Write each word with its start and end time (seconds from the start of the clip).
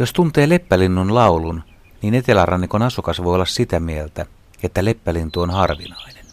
Jos 0.00 0.12
tuntee 0.12 0.48
leppälinnun 0.48 1.14
laulun, 1.14 1.62
niin 2.02 2.14
etelärannikon 2.14 2.82
asukas 2.82 3.22
voi 3.22 3.34
olla 3.34 3.44
sitä 3.44 3.80
mieltä, 3.80 4.26
että 4.62 4.84
leppälintu 4.84 5.40
on 5.40 5.50
harvinainen. 5.50 6.24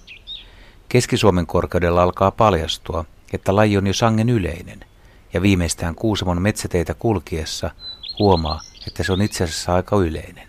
Keski-Suomen 0.89 1.47
korkeudella 1.47 2.03
alkaa 2.03 2.31
paljastua, 2.31 3.05
että 3.33 3.55
laji 3.55 3.77
on 3.77 3.87
jo 3.87 3.93
sangen 3.93 4.29
yleinen, 4.29 4.79
ja 5.33 5.41
viimeistään 5.41 5.95
Kuusamon 5.95 6.41
metsäteitä 6.41 6.93
kulkiessa 6.93 7.71
huomaa, 8.19 8.61
että 8.87 9.03
se 9.03 9.13
on 9.13 9.21
itse 9.21 9.43
asiassa 9.43 9.75
aika 9.75 9.95
yleinen. 9.95 10.47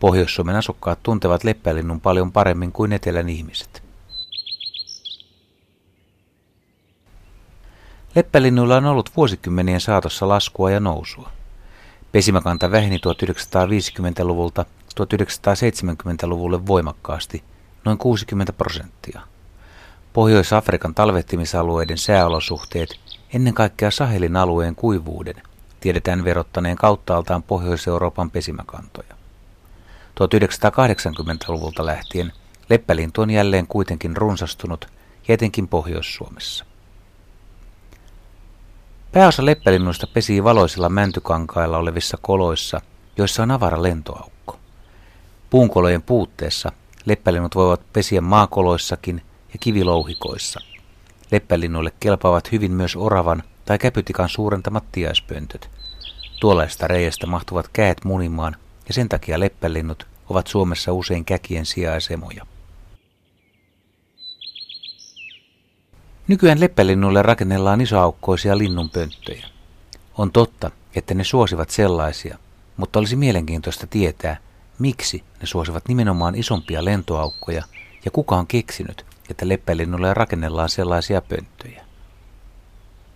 Pohjois-Suomen 0.00 0.56
asukkaat 0.56 1.02
tuntevat 1.02 1.44
leppälinnun 1.44 2.00
paljon 2.00 2.32
paremmin 2.32 2.72
kuin 2.72 2.92
etelän 2.92 3.28
ihmiset. 3.28 3.82
Leppälinnuilla 8.14 8.76
on 8.76 8.84
ollut 8.84 9.10
vuosikymmenien 9.16 9.80
saatossa 9.80 10.28
laskua 10.28 10.70
ja 10.70 10.80
nousua. 10.80 11.39
Pesimäkanta 12.12 12.70
väheni 12.70 12.96
1950-luvulta 12.96 14.64
1970-luvulle 15.00 16.66
voimakkaasti, 16.66 17.44
noin 17.84 17.98
60 17.98 18.52
prosenttia. 18.52 19.20
Pohjois-Afrikan 20.12 20.94
talvehtimisalueiden 20.94 21.98
sääolosuhteet, 21.98 23.00
ennen 23.34 23.54
kaikkea 23.54 23.90
Sahelin 23.90 24.36
alueen 24.36 24.74
kuivuuden, 24.74 25.34
tiedetään 25.80 26.24
verottaneen 26.24 26.76
kauttaaltaan 26.76 27.42
Pohjois-Euroopan 27.42 28.30
pesimäkantoja. 28.30 29.14
1980-luvulta 30.20 31.86
lähtien 31.86 32.32
leppälintu 32.70 33.22
on 33.22 33.30
jälleen 33.30 33.66
kuitenkin 33.66 34.16
runsastunut, 34.16 34.86
ja 35.28 35.34
etenkin 35.34 35.68
Pohjois-Suomessa. 35.68 36.69
Pääosa 39.12 39.46
leppälinnuista 39.46 40.06
pesii 40.06 40.44
valoisilla 40.44 40.88
mäntykankailla 40.88 41.78
olevissa 41.78 42.18
koloissa, 42.22 42.80
joissa 43.16 43.42
on 43.42 43.50
avara 43.50 43.82
lentoaukko. 43.82 44.58
Puunkolojen 45.50 46.02
puutteessa 46.02 46.72
leppälinnut 47.06 47.54
voivat 47.54 47.92
pesiä 47.92 48.20
maakoloissakin 48.20 49.22
ja 49.52 49.58
kivilouhikoissa. 49.60 50.60
Leppälinnuille 51.30 51.92
kelpaavat 52.00 52.52
hyvin 52.52 52.72
myös 52.72 52.96
oravan 52.96 53.42
tai 53.64 53.78
käpytikan 53.78 54.28
suurentamat 54.28 54.84
tiaispöntöt. 54.92 55.70
Tuollaista 56.40 56.86
reiästä 56.86 57.26
mahtuvat 57.26 57.68
käet 57.72 58.04
munimaan 58.04 58.56
ja 58.88 58.94
sen 58.94 59.08
takia 59.08 59.40
leppälinnut 59.40 60.06
ovat 60.28 60.46
Suomessa 60.46 60.92
usein 60.92 61.24
käkien 61.24 61.66
sijaisemoja. 61.66 62.46
Nykyään 66.30 66.60
leppälinnuille 66.60 67.22
rakennellaan 67.22 67.80
isoaukkoisia 67.80 68.58
linnunpönttöjä. 68.58 69.46
On 70.18 70.32
totta, 70.32 70.70
että 70.94 71.14
ne 71.14 71.24
suosivat 71.24 71.70
sellaisia, 71.70 72.38
mutta 72.76 72.98
olisi 72.98 73.16
mielenkiintoista 73.16 73.86
tietää, 73.86 74.36
miksi 74.78 75.24
ne 75.40 75.46
suosivat 75.46 75.88
nimenomaan 75.88 76.34
isompia 76.34 76.84
lentoaukkoja 76.84 77.64
ja 78.04 78.10
kuka 78.10 78.36
on 78.36 78.46
keksinyt, 78.46 79.06
että 79.30 79.48
leppälinnulle 79.48 80.14
rakennellaan 80.14 80.68
sellaisia 80.68 81.20
pönttöjä. 81.20 81.84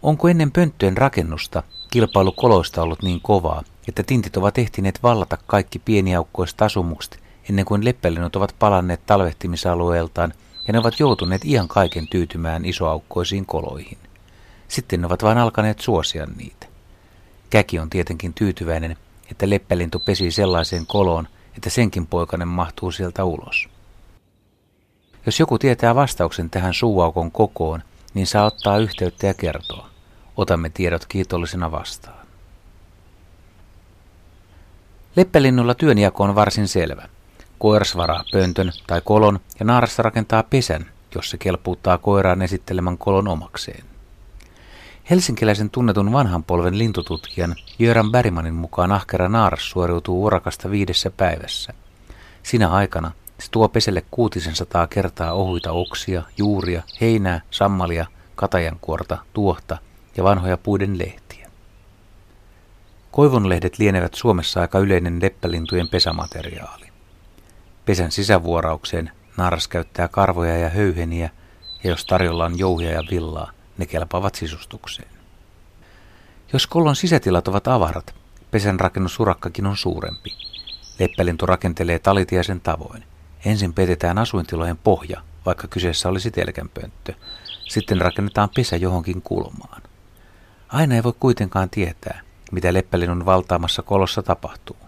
Onko 0.03 0.29
ennen 0.29 0.53
pönttöjen 0.53 0.97
rakennusta 0.97 1.63
kilpailu 1.91 2.33
koloista 2.33 2.83
ollut 2.83 3.03
niin 3.03 3.21
kovaa, 3.21 3.63
että 3.89 4.03
tintit 4.03 4.37
ovat 4.37 4.59
ehtineet 4.59 5.03
vallata 5.03 5.39
kaikki 5.47 5.79
pieniaukkoiset 5.79 6.63
asumukset 6.63 7.21
ennen 7.49 7.65
kuin 7.65 7.85
leppälinnut 7.85 8.37
ovat 8.37 8.55
palanneet 8.59 9.07
talvehtimisalueeltaan 9.07 10.33
ja 10.67 10.73
ne 10.73 10.79
ovat 10.79 11.01
joutuneet 11.01 11.45
ihan 11.45 11.69
kaiken 11.69 12.09
tyytymään 12.09 12.65
isoaukkoisiin 12.65 13.47
koloihin. 13.47 13.99
Sitten 14.69 15.01
ne 15.01 15.07
ovat 15.07 15.23
vain 15.23 15.39
alkaneet 15.39 15.81
suosia 15.81 16.27
niitä. 16.37 16.67
Käki 17.51 17.79
on 17.79 17.91
tietenkin 17.91 18.35
tyytyväinen, 18.35 18.97
että 19.31 19.51
leppälintu 19.51 19.99
pesi 19.99 20.31
sellaiseen 20.31 20.87
koloon, 20.87 21.29
että 21.57 21.71
senkin 21.71 22.07
poikanen 22.07 22.49
mahtuu 22.49 22.93
sieltä 22.93 23.25
ulos. 23.25 23.69
Jos 25.27 25.41
joku 25.41 25.59
tietää 25.59 25.95
vastauksen 25.95 26.51
tähän 26.51 26.75
suuaukon 26.75 27.31
kokoon, 27.31 27.83
niin 28.15 28.27
saa 28.27 28.45
ottaa 28.45 28.79
yhteyttä 28.79 29.27
ja 29.27 29.35
kertoa. 29.35 29.91
Otamme 30.37 30.71
tiedot 30.71 31.07
kiitollisena 31.07 31.73
vastaan. 31.73 32.27
Leppälinnulla 35.17 35.75
työnjako 35.75 36.25
on 36.25 36.35
varsin 36.35 36.69
selvä. 36.69 37.09
Koiras 37.65 37.97
varaa 37.97 38.25
pöntön 38.33 38.73
tai 38.87 39.01
kolon 39.05 39.41
ja 39.61 39.65
naarassa 39.67 40.03
rakentaa 40.03 40.43
pesän, 40.43 40.87
jos 41.15 41.31
se 41.31 41.39
kelpuuttaa 41.39 41.99
koiraan 41.99 42.43
esittelemän 42.43 42.99
kolon 42.99 43.29
omakseen. 43.29 43.85
Helsinkiläisen 45.11 45.71
tunnetun 45.71 46.13
vanhan 46.13 46.45
polven 46.45 46.79
lintututkijan 46.79 47.55
Jöran 47.79 48.13
Bergmanin 48.13 48.55
mukaan 48.55 48.93
ahkera 48.93 49.29
naaras 49.29 49.71
suoriutuu 49.71 50.25
urakasta 50.25 50.71
viidessä 50.71 51.11
päivässä. 51.11 51.73
Sinä 52.43 52.71
aikana 52.71 53.13
se 53.41 53.51
tuo 53.51 53.69
peselle 53.69 54.05
kuutisen 54.11 54.55
sataa 54.55 54.87
kertaa 54.87 55.33
ohuita 55.33 55.73
oksia, 55.73 56.23
juuria, 56.39 56.83
heinää, 57.01 57.41
sammalia, 57.51 58.07
katajankuorta, 58.35 59.19
tuohta 59.33 59.79
ja 60.17 60.25
vanhoja 60.25 60.57
puiden 60.57 60.99
lehtiä. 60.99 61.51
Koivunlehdet 63.11 63.79
lienevät 63.79 64.15
Suomessa 64.15 64.61
aika 64.61 64.79
yleinen 64.79 65.23
leppälintujen 65.23 65.89
pesämateriaali. 65.89 66.94
Pesän 67.87 68.13
sisävuoraukseen 68.13 69.11
naaras 69.37 69.69
käyttää 69.69 70.09
karvoja 70.09 70.59
ja 70.59 70.69
höyheniä, 70.71 71.31
ja 71.85 71.91
jos 71.91 72.05
tarjolla 72.05 72.45
on 72.45 72.59
jouhia 72.59 72.91
ja 72.91 73.03
villaa, 73.11 73.51
ne 73.79 73.87
kelpaavat 73.87 74.35
sisustukseen. 74.35 75.09
Jos 76.53 76.67
kollon 76.67 76.97
sisätilat 76.97 77.49
ovat 77.49 77.69
avarat, 77.69 78.15
pesän 78.51 78.81
rakennusurakkakin 78.81 79.67
on 79.67 79.77
suurempi. 79.77 80.31
Leppälintu 80.99 81.47
rakentelee 81.47 81.99
talitiaisen 81.99 82.61
tavoin. 82.61 83.05
Ensin 83.45 83.73
petetään 83.75 84.19
asuintilojen 84.19 84.77
pohja, 84.77 85.21
vaikka 85.47 85.69
kyseessä 85.69 86.09
olisi 86.09 86.31
telkänpönttö. 86.31 87.15
Sitten 87.69 88.01
rakennetaan 88.01 88.49
pesä 88.55 88.77
johonkin 88.77 89.23
kulmaan. 89.23 89.83
Aina 90.69 90.95
ei 90.95 91.03
voi 91.03 91.13
kuitenkaan 91.21 91.71
tietää, 91.71 92.21
mitä 92.53 92.73
leppälinnun 92.73 93.27
valtaamassa 93.27 93.83
kolossa 93.83 94.23
tapahtuu. 94.23 94.84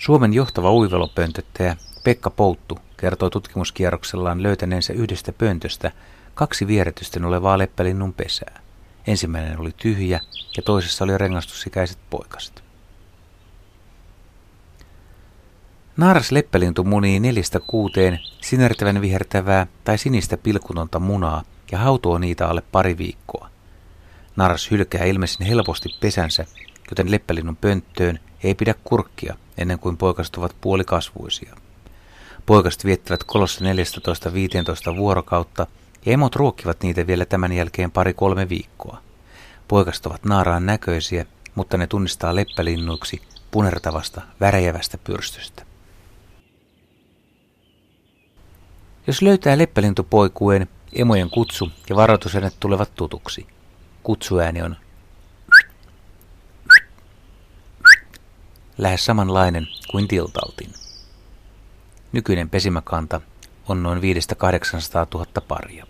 Suomen 0.00 0.34
johtava 0.34 0.72
uivelopöntöttäjä 0.72 1.76
Pekka 2.04 2.30
Pouttu 2.30 2.78
kertoi 2.96 3.30
tutkimuskierroksellaan 3.30 4.42
löytäneensä 4.42 4.92
yhdestä 4.92 5.32
pöntöstä 5.32 5.90
kaksi 6.34 6.66
vieretysten 6.66 7.24
olevaa 7.24 7.58
leppälinnun 7.58 8.12
pesää. 8.12 8.60
Ensimmäinen 9.06 9.60
oli 9.60 9.70
tyhjä 9.76 10.20
ja 10.56 10.62
toisessa 10.62 11.04
oli 11.04 11.18
rengastusikäiset 11.18 11.98
poikaset. 12.10 12.64
Naaras 15.96 16.32
leppälintu 16.32 16.84
munii 16.84 17.20
neljästä 17.20 17.60
kuuteen 17.66 18.18
sinertävän 18.40 19.00
vihertävää 19.00 19.66
tai 19.84 19.98
sinistä 19.98 20.36
pilkutonta 20.36 20.98
munaa 20.98 21.42
ja 21.72 21.78
hautoo 21.78 22.18
niitä 22.18 22.48
alle 22.48 22.62
pari 22.72 22.98
viikkoa. 22.98 23.50
Naaras 24.36 24.70
hylkää 24.70 25.04
ilmeisen 25.04 25.46
helposti 25.46 25.88
pesänsä, 26.00 26.46
joten 26.90 27.10
leppälinnun 27.10 27.56
pönttöön 27.56 28.18
ei 28.44 28.54
pidä 28.54 28.74
kurkkia 28.84 29.36
ennen 29.58 29.78
kuin 29.78 29.96
poikaset 29.96 30.36
ovat 30.36 30.56
puolikasvuisia. 30.60 31.54
Poikaset 32.46 32.84
viettävät 32.84 33.24
kolossa 33.24 33.64
14-15 34.92 34.96
vuorokautta 34.96 35.66
ja 36.06 36.12
emot 36.12 36.36
ruokkivat 36.36 36.82
niitä 36.82 37.06
vielä 37.06 37.24
tämän 37.24 37.52
jälkeen 37.52 37.90
pari-kolme 37.90 38.48
viikkoa. 38.48 39.02
Poikaset 39.68 40.06
ovat 40.06 40.24
naaraan 40.24 40.66
näköisiä, 40.66 41.26
mutta 41.54 41.76
ne 41.76 41.86
tunnistaa 41.86 42.34
leppälinnuiksi 42.34 43.22
punertavasta, 43.50 44.22
värjävästä 44.40 44.98
pyrstöstä. 44.98 45.62
Jos 49.06 49.22
löytää 49.22 49.58
leppälintupoikueen, 49.58 50.68
emojen 50.92 51.30
kutsu 51.30 51.70
ja 51.90 51.96
varoitusäänet 51.96 52.54
tulevat 52.60 52.90
tutuksi. 52.94 53.46
Kutsuääni 54.02 54.62
on 54.62 54.76
lähes 58.80 59.04
samanlainen 59.04 59.68
kuin 59.90 60.08
tiltaltin. 60.08 60.70
Nykyinen 62.12 62.50
pesimäkanta 62.50 63.20
on 63.68 63.82
noin 63.82 63.98
500-800 63.98 64.02
000 65.14 65.26
paria. 65.48 65.86